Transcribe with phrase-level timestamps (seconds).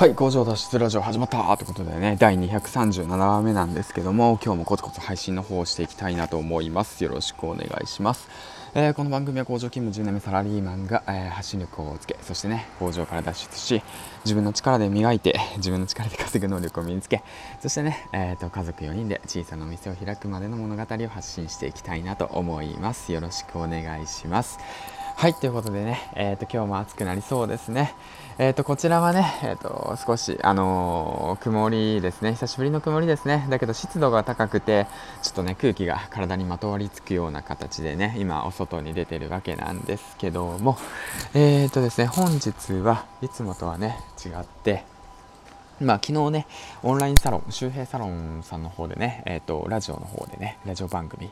[0.00, 7.04] はい工場脱出ラジオ始まったということでね第237話目なんですけども今日もコツコツ配信の方をしていきたいなと思います。
[7.04, 8.26] よろしくお願いします、
[8.72, 13.82] えー、この番組は工場勤務10年目サラリーマンが、えー、発信力をつけそしてね工場から脱出し
[14.24, 17.22] 自分の力で磨いて自分の力で稼ぐ能力を身につけ
[17.60, 23.12] そしてね、えーと、家族4人で小さなお店を開くまでの物語を発信していきたいなと思います。
[23.12, 24.58] よろしくお願いします。
[25.20, 27.92] はいということでね、えーと、今日も暑くなりそうですね。
[28.38, 34.86] えーと、こちらはね、えーと、少し、あのー、曇りですね、久しぶりの曇りですね、だけど湿度が高くて、
[35.20, 40.78] ちょっとね、空気が体にまとわりつくような形でね、今、お外に出てるわけなんですけども、
[41.34, 44.84] えーとですね、本日はいつもとはね、違って、
[45.82, 46.46] まあ、昨日ね、
[46.82, 51.30] オンラインサロン、周平サロンさんの方でね、えっ、ー、と、ラジオの方でね、ラジオ番組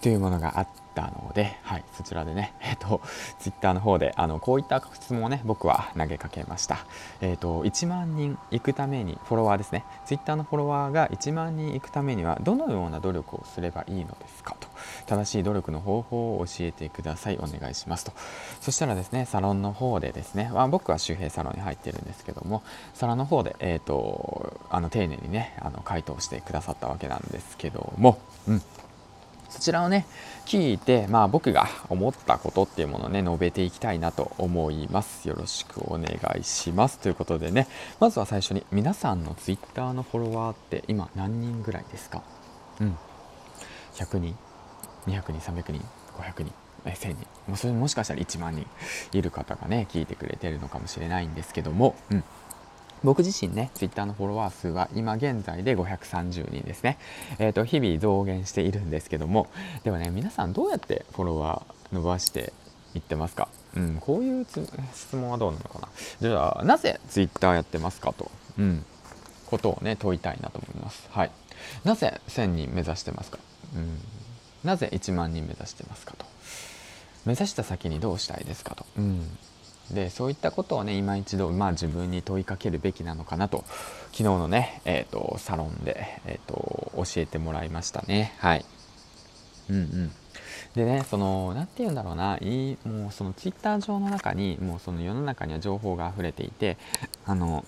[0.00, 3.02] というものがあったので、はい、そちらでね、えっ、ー、と、
[3.38, 6.86] ツイッターの方で、あの、こういった質問をね、僕は投げかけました。
[7.20, 14.68] えっ、ー、と、1万人行くために、フォロワーですね、ツイッターのフォロワーが1万人行くためには、どのような努力をすればいいのですかと。
[15.06, 17.38] 正しい努力の方法を教えてください。
[17.38, 18.12] お願いしますと。
[18.62, 22.62] そしたらですね、サロンの方でですね、まあ、僕は周平サロンに入ってるんですけども、
[22.94, 28.62] サロンの方で、えっ、ー、と、あの、丁寧にね、あの、回答してくださったわけなんですけども、うん。
[29.48, 30.06] そちらをね、
[30.44, 35.28] 聞いて、まあ僕が思ったことっていうものをね、述べていきたいなと思います。
[35.28, 36.98] よろしくお願いします。
[36.98, 37.66] ということでね、
[38.00, 42.22] まずは最初に皆さんの Twitter のフォロワーって今何人ぐらいですか？
[42.80, 42.98] うん。
[43.94, 44.36] 100人
[45.06, 45.82] ？200人？300人
[46.18, 46.52] ？500人
[46.84, 47.16] ？1000人？
[47.48, 48.66] もうそれもしかしたら1万人
[49.12, 52.24] いる方がね聞いてくれてるのかもしれないんですけども、うん、
[53.04, 56.98] 僕自身ね、ツイッターのフォロワー数は今現在で530人ですね。
[57.38, 59.48] えっ、ー、と、日々増減しているんですけども、
[59.84, 62.52] でもね、皆さんどうやってフォロワー伸ばして
[62.94, 63.48] いってますか？
[63.76, 64.46] うん、こういう
[64.94, 65.88] 質問はどうなのかな？
[66.20, 68.84] じゃあ、なぜツイッターやってますかと、うん、
[69.46, 71.06] ことをね、問いたいなと思います。
[71.10, 71.30] はい。
[71.84, 73.38] なぜ1000人目指してますか？
[73.74, 73.98] うん、
[74.64, 76.24] なぜ1万人目指してますかと？
[77.24, 79.38] 目指した先にどうしたいですかと、うん、
[79.92, 83.64] でそういったことをね今一度、まあ、自分に問いかけるべきなのかなと
[84.12, 88.32] 昨日のね、えーと、サロンで、えーと、教えてもらいましたね。
[88.38, 88.64] はい。
[89.68, 90.12] うんうん。
[90.74, 92.36] でねその何て言うんだろうな。
[92.38, 96.76] いもうそのツイッター上の中にもうその世の中には情報が溢れていて
[97.24, 97.64] あの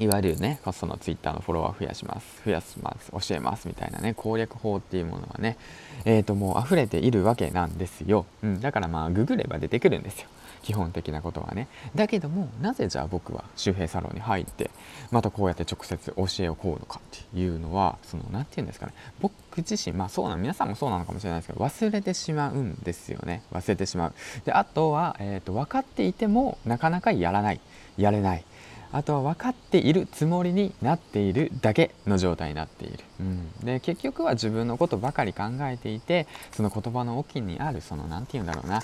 [0.00, 5.56] いわゆるね、そのツイッターのフォロワー増やします、増やします、教えますみたいなね、攻略法っていうものはね、
[6.04, 8.26] えっ、ー、ともう溢れているわけなんですよ。
[8.42, 10.28] うん、だからまあ、ググれば出てくるんですよ。
[10.62, 11.68] 基本的なことはね。
[11.94, 14.70] だけども、なぜじゃあ僕は周平サロンに入って、
[15.10, 23.42] またこうやって直接教えをこうのかっていうのは、その、何て言うんですかね、僕自身、まあそうなの、皆さんもそうなのかもしれないですけど、忘れてしまうんですよね。
[23.52, 24.12] 忘れてしまう。
[24.44, 27.60] で、あとは、えっ、ー、と、分かっていても、なかなかやらない。
[27.96, 28.44] やれない。
[28.92, 38.82] あとは分かっているつもりになっているだけの状態になっている、うん、で結局は自分のことばかり考えていてその言葉の奥にあるその何て言うんだろうな。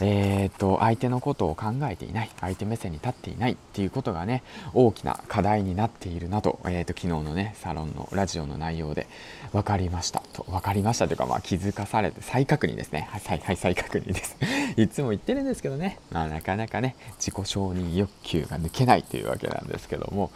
[0.00, 2.30] えー、っと相手のことを考えていない。
[2.40, 3.52] 相手目線に立っていない。
[3.52, 9.06] っていうことがね大きな課題になっているなと,、えー、っと昨日のねサロンのラジオの内容で
[9.52, 10.20] 分かりました。
[10.32, 11.06] と分かりました。
[11.06, 13.08] というかまあ気づかされて再確認ですね。
[13.10, 14.36] はい、はい、再確認です。
[14.76, 20.30] いつも言ってるんですけどね、まあ、なかなかね自己承認欲求が抜けないというわけなんですけども。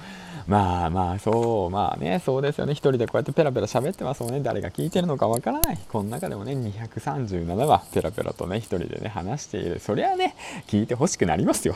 [0.48, 2.72] まあまあそうまあねそうですよね。
[2.72, 4.40] 一人でこうやってペラペラ喋ってますもんね。
[4.40, 5.78] 誰が聞いてるのかわからない。
[5.88, 9.78] この中でもね237はペラペラとね一人でね話している。
[9.78, 10.34] そりゃね
[10.66, 11.74] 聞いてほしくなりますよ。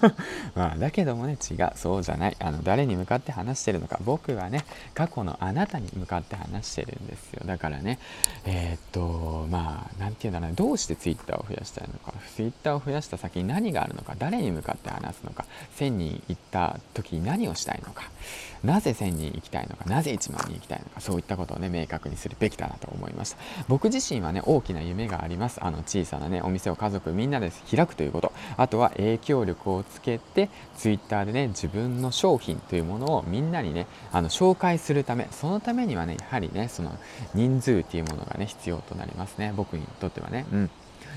[0.56, 1.72] まあだけどもね違う。
[1.74, 2.36] そうじゃない。
[2.38, 4.00] あの誰に向かって話してるのか。
[4.02, 4.64] 僕はね
[4.94, 7.42] 過去のあなたに向かって話してるんですよ。
[7.44, 7.98] だからね
[8.46, 12.14] えー、っとまあ何て言うんだろうどうして Twitter を増やしたいのか。
[12.34, 14.14] Twitter を増やした先に何があるのか。
[14.18, 15.44] 誰に向かって話すのか。
[15.78, 18.10] 1000人行った時に何をしたいのか
[18.64, 23.38] なぜ1000人行きたいのかなぜ1万人行きたいのかそういったことをね明確にするべきだなと思いました。
[23.68, 25.62] 僕自身はね大きな夢があります。
[25.62, 28.32] あの小さなねお店を家族みんなで開くということ。
[28.56, 35.28] あとは影響力をつけて Twitter でね自分の商品というものをみんなにねあの紹介するため。
[35.30, 36.96] そのためにはねやはりねその
[37.34, 39.52] 人数っていうものがね必要となりますね。
[39.56, 40.46] 僕にとってはね。
[40.52, 40.70] うん。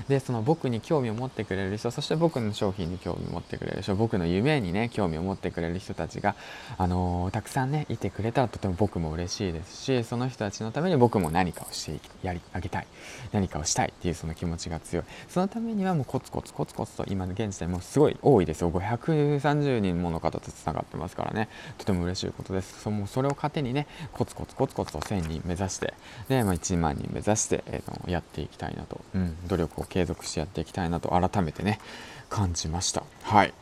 [0.08, 6.34] でその僕に興味を持ってくれる人そして僕の商品に興味を持ってくれる人僕の夢にね興味を持ってくれる人たちが、
[6.78, 12.86] あのー、たくさんねいてくれたらとても僕も嬉しいですしその人たちのために僕も何かをしてやりあげたい
[13.32, 15.04] 何かをしたいっていうその気持ちが強い。
[15.28, 18.70] そのためにはもうコツコツコツコツと今の現時点もすごい多いですよ。
[18.70, 21.48] 530人もの方とつながってますからね。
[21.78, 22.82] とても嬉しいことです。
[22.82, 25.94] そもうそれを糧にねコツコツコツコツと1000人目指して
[26.28, 31.78] で、まあ、1万人目指して、えー、やっていきたいなと、うん、努力を継続してやっていきたいなと改めてね
[32.30, 33.02] 感じました。
[33.22, 33.52] はい。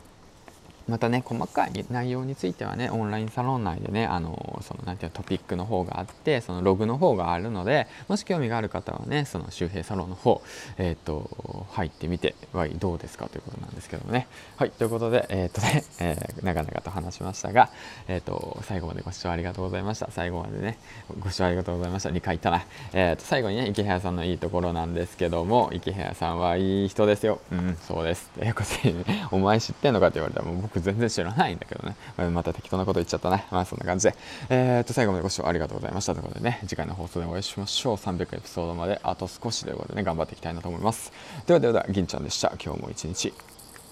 [0.89, 10.43] またね細かい内容についてはねオンラインサロン内でねあのそのなんていうトピックの方があってそのログの方があるのでもし興味がある方はねその周平サロンの方
[10.79, 14.27] えっ、と入ってみてはいどうですかということなんですけどもね。
[14.57, 17.71] はいということでえっ、とね、えー、長々と話しましたが
[18.09, 20.11] えっ、と最後までご視聴ありがとうございました。
[20.11, 20.79] 最後までね
[21.21, 22.11] ご視聴ありがとうございました。
[22.11, 22.65] 2回言ったな。
[22.93, 27.41] えっ、と最後にね池原さんのいいところなんですけども池原さんはいい人ですよ。
[27.53, 28.31] うんそうです。
[28.31, 31.97] ということで、ね、お前知ってんのかって言われたらもう僕全然知らないんだけどね、
[32.31, 33.47] また適当なこと言っちゃったね。
[33.51, 34.15] まあそんな感じで。
[34.49, 36.61] えー、っと最後までご視聴ありがとうございましたということでね。
[36.67, 37.97] 次回の放送でお会いしましょう。
[37.97, 40.05] 300エピソードまであと少しということでね。
[40.05, 41.13] 頑張っていきたいなと思います。
[41.47, 42.53] ではではでは銀ちゃんでした。
[42.63, 43.33] 今日も一日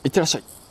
[0.05, 0.66] いってらっしゃい。